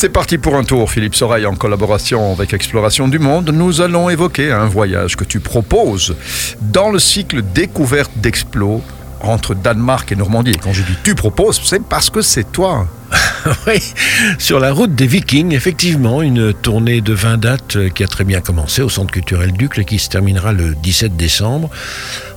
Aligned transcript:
C'est 0.00 0.10
parti 0.10 0.38
pour 0.38 0.54
un 0.54 0.62
tour, 0.62 0.88
Philippe 0.88 1.16
Soreille, 1.16 1.44
en 1.44 1.56
collaboration 1.56 2.30
avec 2.32 2.54
Exploration 2.54 3.08
du 3.08 3.18
Monde. 3.18 3.50
Nous 3.52 3.80
allons 3.80 4.08
évoquer 4.08 4.52
un 4.52 4.66
voyage 4.66 5.16
que 5.16 5.24
tu 5.24 5.40
proposes 5.40 6.14
dans 6.60 6.90
le 6.90 7.00
cycle 7.00 7.42
découverte 7.42 8.12
d'Explo 8.14 8.80
entre 9.20 9.56
Danemark 9.56 10.12
et 10.12 10.14
Normandie. 10.14 10.52
Et 10.52 10.54
quand 10.54 10.72
je 10.72 10.82
dis 10.82 10.94
tu 11.02 11.16
proposes, 11.16 11.60
c'est 11.64 11.82
parce 11.82 12.10
que 12.10 12.22
c'est 12.22 12.52
toi. 12.52 12.86
oui, 13.66 13.78
sur 14.38 14.58
la 14.60 14.72
route 14.72 14.94
des 14.94 15.06
Vikings, 15.06 15.52
effectivement, 15.54 16.22
une 16.22 16.52
tournée 16.52 17.00
de 17.00 17.12
20 17.12 17.38
dates 17.38 17.76
euh, 17.76 17.88
qui 17.88 18.04
a 18.04 18.06
très 18.08 18.24
bien 18.24 18.40
commencé 18.40 18.82
au 18.82 18.88
Centre 18.88 19.10
culturel 19.12 19.52
Ducle 19.52 19.80
et 19.80 19.84
qui 19.84 19.98
se 19.98 20.08
terminera 20.08 20.52
le 20.52 20.74
17 20.74 21.16
décembre. 21.16 21.70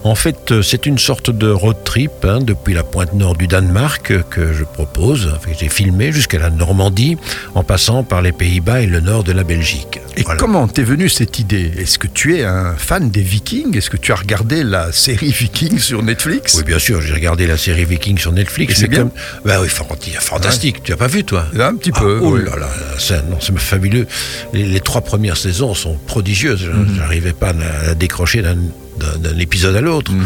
En 0.03 0.15
fait, 0.15 0.51
euh, 0.51 0.61
c'est 0.63 0.85
une 0.87 0.97
sorte 0.97 1.29
de 1.29 1.49
road 1.49 1.77
trip 1.83 2.11
hein, 2.23 2.39
depuis 2.41 2.73
la 2.73 2.83
pointe 2.83 3.13
nord 3.13 3.35
du 3.35 3.47
Danemark 3.47 4.09
euh, 4.11 4.23
que 4.27 4.51
je 4.53 4.63
propose. 4.63 5.31
Enfin, 5.35 5.51
J'ai 5.59 5.69
filmé 5.69 6.11
jusqu'à 6.11 6.39
la 6.39 6.49
Normandie 6.49 7.17
en 7.53 7.63
passant 7.63 8.03
par 8.03 8.21
les 8.23 8.31
Pays-Bas 8.31 8.81
et 8.81 8.87
le 8.87 8.99
nord 8.99 9.23
de 9.23 9.31
la 9.31 9.43
Belgique. 9.43 9.99
Et 10.17 10.23
Voilà. 10.23 10.39
comment 10.39 10.67
t'es 10.67 10.83
venue 10.83 11.07
cette 11.07 11.37
idée? 11.39 11.71
Est-ce 11.77 11.99
que 11.99 12.07
tu 12.07 12.37
es 12.37 12.43
un 12.43 12.73
fan 12.75 13.11
des 13.11 13.21
Vikings? 13.21 13.77
Est-ce 13.77 13.89
que 13.91 13.97
tu 13.97 14.11
as 14.11 14.15
regardé 14.15 14.63
la 14.63 14.91
série 14.91 15.31
Vikings 15.31 15.77
sur 15.79 16.01
Netflix? 16.03 16.55
Oui, 16.57 16.63
bien 16.63 16.79
sûr, 16.79 17.01
j'ai 17.01 17.13
regardé 17.13 17.45
la 17.45 17.57
série 17.57 17.85
Vikings 17.85 18.17
sur 18.17 18.31
Netflix. 18.31 18.73
Et 18.73 18.75
c'est 18.75 18.87
bien 18.87 19.01
comme- 19.03 19.11
Bah 19.45 19.59
oui, 19.61 19.69
fantastique. 19.69 20.19
fantastique. 20.19 20.90
Tu 20.91 20.95
as 20.95 20.97
pas 20.97 21.07
vu, 21.07 21.23
toi 21.23 21.45
Un 21.57 21.75
petit 21.77 21.93
peu, 21.93 22.17
Ah, 22.19 22.23
oh 22.25 22.33
oui. 22.35 22.41
là 22.43 22.57
là, 22.57 22.67
c'est 22.99 23.25
non, 23.29 23.37
c'est 23.39 23.57
fabuleux. 23.57 24.05
Les, 24.51 24.65
les 24.65 24.81
trois 24.81 24.99
premières 24.99 25.37
saisons 25.37 25.73
sont 25.73 25.95
prodigieuses. 26.05 26.65
Mhm. 26.67 26.95
J'arrivais 26.97 27.31
pas 27.31 27.51
à, 27.85 27.91
à 27.91 27.95
décrocher 27.95 28.41
d'un 28.41 28.57
d'un- 28.99 29.17
d'un 29.19 29.37
épisode 29.39 29.73
à 29.77 29.79
l'autre. 29.79 30.11
Mhm. 30.11 30.25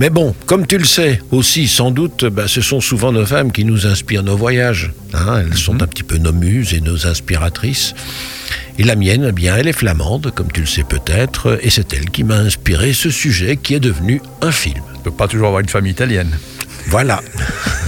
Mais 0.00 0.10
bon, 0.10 0.34
comme 0.46 0.66
tu 0.66 0.78
le 0.78 0.84
sais 0.84 1.22
aussi, 1.30 1.68
sans 1.68 1.92
doute, 1.92 2.24
bah, 2.24 2.48
ce 2.48 2.60
sont 2.60 2.80
souvent 2.80 3.12
nos 3.12 3.24
femmes 3.24 3.52
qui 3.52 3.64
nous 3.64 3.86
inspirent 3.86 4.24
nos 4.24 4.36
voyages. 4.36 4.90
hein. 5.14 5.36
elles 5.42 5.50
Mhm. 5.50 5.56
sont 5.56 5.80
un 5.80 5.86
petit 5.86 6.02
peu 6.02 6.16
nos 6.18 6.32
muses 6.32 6.74
et 6.74 6.80
nos 6.80 7.06
inspiratrices. 7.06 7.94
Et 8.80 8.82
la 8.82 8.96
mienne, 8.96 9.26
eh 9.28 9.32
bien, 9.32 9.54
elle 9.56 9.68
est 9.68 9.72
flamande, 9.72 10.32
comme 10.34 10.50
tu 10.50 10.60
le 10.60 10.66
sais 10.66 10.82
peut-être, 10.82 11.60
et 11.62 11.70
c'est 11.70 11.92
elle 11.94 12.10
qui 12.10 12.24
m'a 12.24 12.38
inspiré 12.38 12.92
ce 12.94 13.10
sujet 13.10 13.56
qui 13.56 13.74
est 13.74 13.80
devenu 13.80 14.20
un 14.42 14.50
film. 14.50 14.82
Tu 14.96 15.02
peux 15.04 15.10
pas 15.12 15.28
toujours 15.28 15.46
avoir 15.46 15.60
une 15.60 15.68
famille 15.68 15.92
italienne. 15.92 16.36
Voilà. 16.88 17.20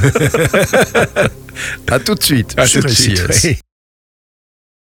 À 1.90 1.98
tout 1.98 2.14
de 2.14 2.22
suite. 2.22 2.54
À 2.56 2.66
tout 2.66 2.80
de 2.80 2.88
suite. 2.88 3.62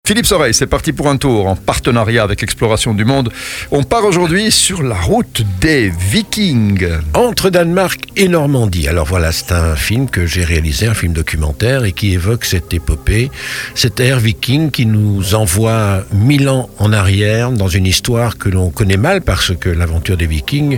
Philippe 0.08 0.28
Soreille, 0.28 0.54
c'est 0.54 0.68
parti 0.68 0.94
pour 0.94 1.10
un 1.10 1.18
tour 1.18 1.48
en 1.48 1.56
partenariat 1.56 2.22
avec 2.22 2.44
Exploration 2.44 2.94
du 2.94 3.06
Monde. 3.06 3.34
On 3.72 3.82
part 3.82 4.06
aujourd'hui 4.06 4.52
sur 4.52 4.84
la 4.84 4.94
route 4.94 5.42
des 5.60 5.90
Vikings. 5.90 6.88
Entre 7.16 7.50
Danemark 7.50 8.00
et 8.16 8.28
Normandie. 8.28 8.88
Alors 8.88 9.08
voilà, 9.08 9.32
c'est 9.32 9.52
un 9.52 9.76
film 9.76 10.08
que 10.08 10.28
j'ai 10.28 10.44
réalisé, 10.44 10.86
un 10.86 10.94
film 10.94 11.14
documentaire, 11.14 11.86
et 11.86 11.92
qui 11.92 12.14
évoque 12.14 12.46
cette 12.46 12.72
épopée, 12.72 13.32
cette 13.74 14.00
ère 14.00 14.20
viking 14.20 14.70
qui 14.70 14.86
nous 14.86 15.34
envoie 15.34 16.04
mille 16.14 16.50
ans 16.50 16.70
en 16.78 16.94
arrière 16.94 17.50
dans 17.50 17.68
une 17.68 17.88
histoire 17.88 18.38
que 18.38 18.50
l'on 18.50 18.70
connaît 18.70 18.98
mal 18.98 19.22
parce 19.22 19.56
que 19.56 19.70
l'aventure 19.70 20.18
des 20.18 20.28
vikings 20.28 20.78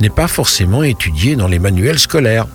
n'est 0.00 0.08
pas 0.08 0.28
forcément 0.28 0.84
étudiée 0.84 1.34
dans 1.34 1.48
les 1.48 1.58
manuels 1.58 1.98
scolaires, 1.98 2.46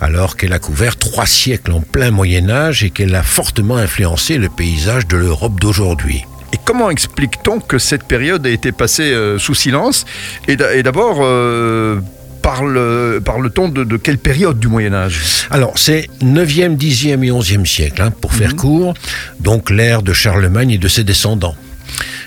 alors 0.00 0.36
qu'elle 0.38 0.54
a 0.54 0.58
couvert 0.58 0.96
trois 0.96 1.26
siècles 1.26 1.72
en 1.72 1.80
plein 1.80 2.10
Moyen 2.10 2.48
Âge 2.48 2.82
et 2.82 2.88
qu'elle 2.88 3.14
a 3.14 3.22
fortement 3.22 3.76
influencé 3.76 4.38
le 4.38 4.48
paysage 4.48 5.06
de 5.06 5.18
l'Europe 5.18 5.60
d'aujourd'hui. 5.66 6.24
Et 6.52 6.58
comment 6.64 6.90
explique-t-on 6.90 7.58
que 7.58 7.78
cette 7.78 8.04
période 8.04 8.46
a 8.46 8.50
été 8.50 8.70
passée 8.70 9.10
euh, 9.12 9.36
sous 9.38 9.54
silence 9.54 10.04
Et 10.46 10.54
d'a- 10.56 10.76
et 10.76 10.82
d'abord, 10.84 11.18
euh, 11.22 11.98
parle- 12.40 13.20
parle-t-on 13.24 13.68
de, 13.68 13.82
de 13.82 13.96
quelle 13.96 14.18
période 14.18 14.60
du 14.60 14.68
Moyen 14.68 14.94
Âge? 14.94 15.20
Alors, 15.50 15.72
c'est 15.76 16.08
9e, 16.22 16.76
10e 16.76 17.24
et 17.24 17.30
11e 17.32 17.66
siècle, 17.66 18.00
hein, 18.00 18.12
pour 18.20 18.32
faire 18.32 18.54
court, 18.54 18.94
donc 19.40 19.70
l'ère 19.70 20.02
de 20.02 20.12
Charlemagne 20.12 20.70
et 20.70 20.78
de 20.78 20.86
ses 20.88 21.02
descendants. 21.02 21.56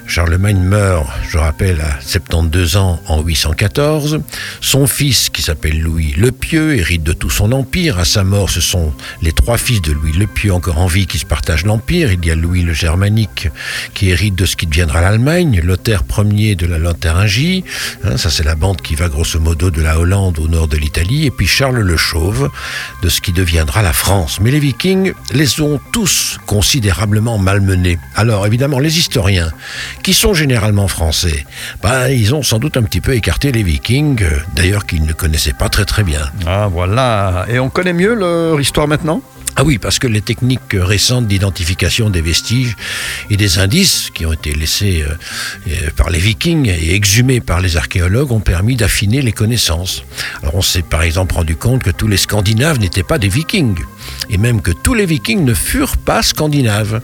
Charlemagne 0.10 0.60
meurt, 0.60 1.06
je 1.30 1.38
rappelle, 1.38 1.80
à 1.82 2.02
72 2.02 2.78
ans 2.78 3.00
en 3.08 3.22
814. 3.22 4.22
Son 4.60 4.88
fils, 4.88 5.30
qui 5.30 5.44
s'appelle 5.44 5.80
Louis 5.80 6.16
le 6.18 6.32
Pieux, 6.32 6.76
hérite 6.76 7.04
de 7.04 7.14
tout 7.14 7.30
son 7.30 7.52
empire. 7.52 8.00
À 8.00 8.06
sa 8.06 8.24
mort, 8.24 8.50
ce 8.50 8.60
sont 8.60 8.92
les 9.22 9.34
trois 9.34 9.60
fils 9.60 9.84
de 9.84 9.92
Louis 9.92 10.14
le 10.14 10.26
Pieux 10.26 10.52
encore 10.52 10.80
en 10.80 10.88
vie 10.88 11.06
qui 11.06 11.20
se 11.20 11.28
partagent 11.28 11.64
l'empire. 11.64 12.12
Il 12.12 12.26
y 12.26 12.32
a 12.32 12.36
Louis 12.36 12.64
le 12.64 12.74
Germanique, 12.74 13.50
qui 13.94 14.10
hérite 14.10 14.34
de 14.34 14.48
ce 14.48 14.56
qui 14.56 14.66
deviendra 14.66 15.00
l'Allemagne, 15.00 15.62
Lothaire 15.64 16.02
Ier 16.18 16.56
de 16.56 16.66
la 16.66 16.80
Lotharingie. 16.80 17.64
Ça, 18.18 18.32
c'est 18.32 18.44
la 18.44 18.56
bande 18.56 18.82
qui 18.82 18.96
va 18.96 19.10
grosso 19.10 19.40
modo 19.40 19.70
de 19.70 19.82
la 19.82 20.00
Hollande 20.00 20.40
au 20.40 20.48
nord 20.48 20.68
de 20.68 20.78
l'Italie. 20.78 21.28
Et 21.28 21.32
puis 21.32 21.46
Charles 21.46 21.82
le 21.82 21.98
Chauve, 21.98 22.50
de 23.04 23.10
ce 23.10 23.22
qui 23.22 23.32
deviendra 23.32 23.84
la 23.84 23.94
France. 23.94 24.40
Mais 24.42 24.50
les 24.50 24.60
Vikings 24.60 25.14
les 25.34 25.62
ont 25.62 25.80
tous 25.94 26.40
considérablement 26.48 27.38
malmenés. 27.38 28.00
Alors 28.16 28.48
évidemment, 28.48 28.80
les 28.80 28.98
historiens, 28.98 29.52
qui 30.04 30.14
sont 30.14 30.34
généralement 30.34 30.88
français, 30.88 31.46
bah, 31.82 32.12
ils 32.12 32.34
ont 32.34 32.44
sans 32.44 32.60
doute 32.60 32.78
un 32.78 32.84
petit 32.84 33.02
peu 33.02 33.14
écarté 33.14 33.52
les 33.52 33.64
Vikings, 33.64 34.24
euh, 34.24 34.40
d'ailleurs 34.56 34.86
qu'ils 34.86 35.04
ne 35.04 35.14
connaissaient 35.14 35.54
pas 35.54 35.70
très 35.70 35.86
très 35.86 36.04
bien. 36.04 36.32
Ah 36.46 36.68
voilà. 36.68 37.46
Et 37.50 37.60
on 37.60 37.70
connaît 37.70 37.94
mieux 37.94 38.14
leur 38.14 38.60
histoire 38.60 38.88
maintenant? 38.88 39.22
Ah 39.56 39.64
oui, 39.66 39.78
parce 39.78 40.00
que 40.00 40.08
les 40.08 40.22
techniques 40.22 40.74
récentes 40.74 41.28
d'identification 41.28 42.10
des 42.10 42.22
vestiges 42.22 42.78
et 43.30 43.36
des 43.36 43.60
indices 43.60 44.10
qui 44.14 44.26
ont 44.26 44.32
été 44.32 44.54
laissés 44.54 45.04
euh, 45.06 45.14
euh, 45.68 45.90
par 45.98 46.10
les 46.10 46.20
vikings 46.20 46.68
et 46.70 46.94
exhumés 46.94 47.42
par 47.42 47.60
les 47.60 47.76
archéologues 47.76 48.32
ont 48.32 48.40
permis 48.40 48.78
d'affiner 48.78 49.22
les 49.22 49.34
connaissances. 49.34 50.04
Alors 50.42 50.56
on 50.56 50.62
s'est 50.62 50.82
par 50.82 51.02
exemple 51.02 51.36
rendu 51.36 51.58
compte 51.58 51.84
que 51.84 51.90
tous 51.90 52.08
les 52.08 52.16
Scandinaves 52.16 52.80
n'étaient 52.80 53.04
pas 53.04 53.18
des 53.18 53.28
vikings, 53.28 53.80
et 54.30 54.38
même 54.38 54.62
que 54.62 54.72
tous 54.72 54.94
les 54.94 55.06
vikings 55.06 55.44
ne 55.44 55.54
furent 55.54 55.98
pas 55.98 56.22
scandinaves. 56.22 57.02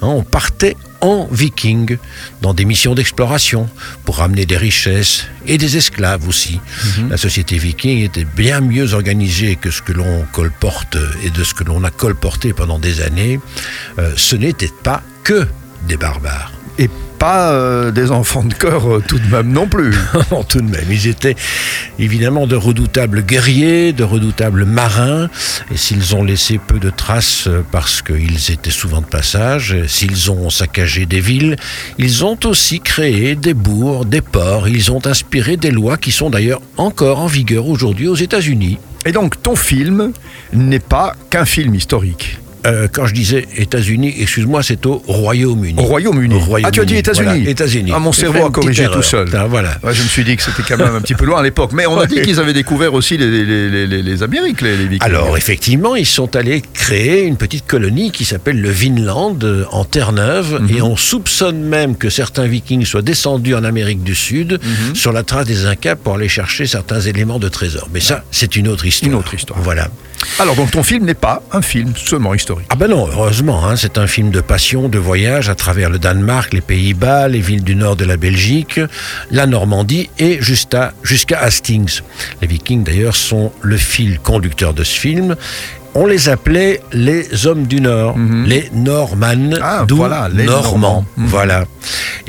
Hein, 0.00 0.06
on 0.06 0.22
partait 0.22 0.76
en 1.00 1.28
viking 1.30 1.96
dans 2.42 2.54
des 2.54 2.64
missions 2.64 2.94
d'exploration 2.94 3.68
pour 4.04 4.16
ramener 4.16 4.46
des 4.46 4.56
richesses 4.56 5.26
et 5.46 5.58
des 5.58 5.76
esclaves 5.76 6.28
aussi. 6.28 6.60
La 7.10 7.16
société 7.16 7.58
viking 7.58 8.02
était 8.02 8.24
bien 8.24 8.60
mieux 8.60 8.94
organisée 8.94 9.56
que 9.56 9.70
ce 9.70 9.82
que 9.82 9.92
l'on 9.92 10.24
colporte 10.32 10.96
et 11.24 11.30
de 11.30 11.44
ce 11.44 11.54
que 11.54 11.64
l'on 11.64 11.84
a 11.84 11.90
colporté 11.90 12.52
pendant 12.52 12.78
des 12.78 13.00
années. 13.00 13.40
Euh, 13.98 14.12
ce 14.16 14.36
n'était 14.36 14.72
pas 14.82 15.02
que 15.24 15.46
des 15.86 15.96
barbares. 15.96 16.52
Et 16.78 16.88
pas 17.18 17.52
euh, 17.52 17.90
des 17.90 18.10
enfants 18.10 18.44
de 18.44 18.54
cœur 18.54 18.86
euh, 18.86 19.02
tout 19.06 19.18
de 19.18 19.26
même 19.26 19.52
non 19.52 19.66
plus. 19.66 19.94
Non, 20.30 20.42
tout 20.42 20.60
de 20.60 20.68
même, 20.68 20.86
ils 20.90 21.06
étaient 21.06 21.36
évidemment 21.98 22.46
de 22.46 22.54
redoutables 22.54 23.22
guerriers, 23.22 23.92
de 23.92 24.04
redoutables 24.04 24.64
marins, 24.64 25.28
et 25.72 25.76
s'ils 25.76 26.14
ont 26.14 26.22
laissé 26.22 26.58
peu 26.58 26.78
de 26.78 26.90
traces 26.90 27.46
euh, 27.46 27.64
parce 27.72 28.02
qu'ils 28.02 28.50
étaient 28.50 28.70
souvent 28.70 29.00
de 29.00 29.06
passage, 29.06 29.76
s'ils 29.86 30.30
ont 30.30 30.50
saccagé 30.50 31.06
des 31.06 31.20
villes, 31.20 31.56
ils 31.98 32.24
ont 32.24 32.38
aussi 32.44 32.80
créé 32.80 33.34
des 33.34 33.54
bourgs, 33.54 34.06
des 34.06 34.20
ports, 34.20 34.68
ils 34.68 34.92
ont 34.92 35.04
inspiré 35.06 35.56
des 35.56 35.70
lois 35.70 35.96
qui 35.96 36.12
sont 36.12 36.30
d'ailleurs 36.30 36.60
encore 36.76 37.20
en 37.20 37.26
vigueur 37.26 37.66
aujourd'hui 37.68 38.08
aux 38.08 38.16
États-Unis. 38.16 38.78
Et 39.06 39.12
donc 39.12 39.42
ton 39.42 39.56
film 39.56 40.12
n'est 40.52 40.78
pas 40.78 41.14
qu'un 41.30 41.44
film 41.44 41.74
historique. 41.74 42.38
Euh, 42.68 42.88
quand 42.92 43.06
je 43.06 43.14
disais 43.14 43.46
États-Unis, 43.56 44.14
excuse-moi, 44.18 44.62
c'est 44.62 44.84
au 44.86 45.02
Royaume-Uni. 45.06 45.78
Au 45.78 45.82
Royaume-Uni. 45.82 46.34
Au 46.34 46.38
Royaume-Uni. 46.38 46.64
Ah, 46.66 46.70
tu 46.70 46.80
as 46.80 46.84
dit 46.84 46.96
États-Unis 46.96 47.24
Voilà, 47.26 47.50
États-Unis. 47.50 47.92
Ah, 47.94 47.98
mon 47.98 48.12
cerveau 48.12 48.46
a 48.46 48.50
corrigé 48.50 48.84
tout 48.84 48.90
erreur. 48.92 49.04
seul. 49.04 49.28
Ah, 49.34 49.46
voilà. 49.48 49.78
Ouais, 49.82 49.94
je 49.94 50.02
me 50.02 50.08
suis 50.08 50.24
dit 50.24 50.36
que 50.36 50.42
c'était 50.42 50.62
quand 50.62 50.76
même 50.76 50.94
un 50.94 51.00
petit 51.00 51.14
peu 51.14 51.24
loin 51.24 51.40
à 51.40 51.42
l'époque. 51.42 51.70
Mais 51.72 51.86
on 51.86 51.98
a 51.98 52.06
dit 52.06 52.20
qu'ils 52.22 52.38
avaient 52.40 52.52
découvert 52.52 52.94
aussi 52.94 53.16
les, 53.16 53.30
les, 53.30 53.68
les, 53.70 53.86
les- 53.86 54.02
les 54.02 54.22
Amériques, 54.22 54.60
les, 54.60 54.76
les 54.76 54.86
Vikings. 54.86 54.98
Alors 55.02 55.36
effectivement, 55.36 55.96
ils 55.96 56.06
sont 56.06 56.36
allés 56.36 56.62
créer 56.72 57.22
une 57.24 57.36
petite 57.36 57.66
colonie 57.66 58.10
qui 58.12 58.24
s'appelle 58.24 58.60
le 58.60 58.70
Vinland 58.70 59.38
euh, 59.42 59.64
en 59.72 59.84
Terre-Neuve 59.84 60.60
Mhm. 60.60 60.76
et 60.76 60.82
on 60.82 60.96
soupçonne 60.96 61.60
même 61.62 61.96
que 61.96 62.10
certains 62.10 62.46
vikings 62.46 62.84
soient 62.84 63.02
descendus 63.02 63.54
en 63.54 63.64
Amérique 63.64 64.02
du 64.02 64.14
Sud 64.14 64.58
Mhm. 64.62 64.94
sur 64.94 65.12
la 65.12 65.22
trace 65.22 65.46
des 65.46 65.66
Incas 65.66 65.96
pour 65.96 66.14
aller 66.14 66.28
chercher 66.28 66.66
certains 66.66 67.00
éléments 67.00 67.38
de 67.38 67.48
trésor. 67.48 67.88
Mais 67.92 68.00
ça, 68.00 68.24
c'est 68.30 68.56
une 68.56 68.68
autre 68.68 68.86
histoire. 68.86 69.12
Une 69.12 69.18
autre 69.18 69.34
histoire. 69.34 69.58
Voilà. 69.60 69.88
Alors, 70.38 70.54
donc 70.56 70.70
ton 70.70 70.82
film 70.82 71.04
n'est 71.04 71.14
pas 71.14 71.42
un 71.52 71.62
film 71.62 71.94
seulement 71.96 72.34
historique. 72.34 72.66
Ah 72.70 72.76
ben 72.76 72.88
non, 72.88 73.08
heureusement, 73.08 73.66
hein, 73.66 73.76
c'est 73.76 73.98
un 73.98 74.06
film 74.06 74.30
de 74.30 74.40
passion, 74.40 74.88
de 74.88 74.98
voyage 74.98 75.48
à 75.48 75.54
travers 75.54 75.90
le 75.90 75.98
Danemark, 75.98 76.52
les 76.52 76.60
Pays-Bas, 76.60 77.28
les 77.28 77.40
villes 77.40 77.64
du 77.64 77.74
nord 77.74 77.96
de 77.96 78.04
la 78.04 78.16
Belgique, 78.16 78.80
la 79.30 79.46
Normandie 79.46 80.10
et 80.18 80.38
jusqu'à 80.40 80.92
jusqu'à 81.02 81.40
Hastings. 81.40 82.00
Les 82.40 82.48
Vikings 82.48 82.84
d'ailleurs 82.84 83.16
sont 83.16 83.52
le 83.62 83.76
fil 83.76 84.18
conducteur 84.20 84.74
de 84.74 84.84
ce 84.84 84.98
film. 84.98 85.36
On 86.00 86.06
les 86.06 86.28
appelait 86.28 86.80
les 86.92 87.46
hommes 87.48 87.66
du 87.66 87.80
Nord, 87.80 88.16
les 88.46 88.70
Normannes, 88.72 89.54
Mhm. 89.56 89.60
Ah, 89.60 89.84
d'où 89.88 89.96
voilà, 89.96 90.28
les 90.32 90.44
Normands. 90.44 90.70
Normands. 90.70 91.04
Mhm. 91.16 91.26
Voilà. 91.26 91.64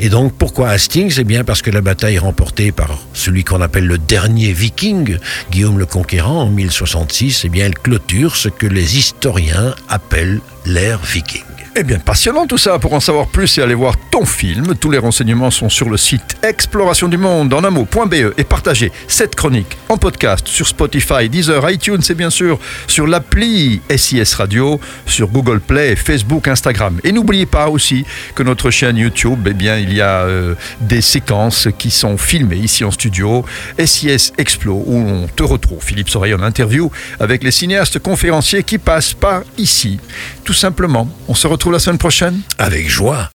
Et 0.00 0.08
donc 0.08 0.32
pourquoi 0.36 0.70
Hastings? 0.70 1.14
Eh 1.18 1.24
bien 1.24 1.44
parce 1.44 1.62
que 1.62 1.70
la 1.70 1.80
bataille 1.80 2.18
remportée 2.18 2.72
par 2.72 2.98
celui 3.12 3.44
qu'on 3.44 3.60
appelle 3.60 3.86
le 3.86 3.96
dernier 3.98 4.50
Viking, 4.52 5.18
Guillaume 5.52 5.78
le 5.78 5.86
Conquérant, 5.86 6.42
en 6.42 6.46
1066, 6.50 7.42
eh 7.44 7.48
bien 7.48 7.66
elle 7.66 7.78
clôture 7.78 8.34
ce 8.34 8.48
que 8.48 8.66
les 8.66 8.98
historiens 8.98 9.74
appellent 9.88 10.40
l'ère 10.66 10.98
viking. 11.04 11.42
Eh 11.76 11.84
bien, 11.84 12.00
passionnant 12.00 12.48
tout 12.48 12.58
ça. 12.58 12.80
Pour 12.80 12.94
en 12.94 13.00
savoir 13.00 13.28
plus 13.28 13.56
et 13.56 13.62
aller 13.62 13.74
voir 13.74 13.94
ton 14.10 14.24
film, 14.24 14.74
tous 14.74 14.90
les 14.90 14.98
renseignements 14.98 15.52
sont 15.52 15.68
sur 15.68 15.88
le 15.88 15.96
site 15.96 16.36
Exploration 16.42 17.06
du 17.06 17.16
Monde 17.16 17.54
en 17.54 17.62
un 17.62 17.70
mot.be 17.70 18.34
et 18.36 18.42
partagez 18.42 18.90
cette 19.06 19.36
chronique 19.36 19.76
en 19.88 19.96
podcast 19.96 20.48
sur 20.48 20.66
Spotify, 20.66 21.28
Deezer, 21.28 21.70
iTunes 21.70 22.00
et 22.08 22.14
bien 22.14 22.30
sûr 22.30 22.58
sur 22.88 23.06
l'appli 23.06 23.80
SIS 23.88 24.34
Radio, 24.34 24.80
sur 25.06 25.28
Google 25.28 25.60
Play, 25.60 25.94
Facebook, 25.94 26.48
Instagram. 26.48 26.98
Et 27.04 27.12
n'oubliez 27.12 27.46
pas 27.46 27.68
aussi 27.68 28.04
que 28.34 28.42
notre 28.42 28.72
chaîne 28.72 28.96
YouTube, 28.96 29.46
eh 29.48 29.54
bien, 29.54 29.78
il 29.78 29.94
y 29.94 30.00
a 30.00 30.22
euh, 30.22 30.56
des 30.80 31.00
séquences 31.00 31.68
qui 31.78 31.92
sont 31.92 32.18
filmées 32.18 32.56
ici 32.56 32.82
en 32.82 32.90
studio, 32.90 33.44
SIS 33.78 34.32
Explo, 34.38 34.82
où 34.86 34.96
on 34.96 35.28
te 35.28 35.44
retrouve, 35.44 35.84
Philippe 35.84 36.08
Soreille, 36.08 36.34
en 36.34 36.42
interview 36.42 36.90
avec 37.20 37.44
les 37.44 37.52
cinéastes 37.52 38.00
conférenciers 38.00 38.64
qui 38.64 38.78
passent 38.78 39.14
par 39.14 39.42
ici. 39.56 40.00
Tout 40.42 40.52
simplement, 40.52 41.08
on 41.28 41.34
se 41.34 41.46
retrouve 41.60 41.74
la 41.74 41.78
semaine 41.78 41.98
prochaine 41.98 42.40
Avec 42.56 42.88
joie. 42.88 43.28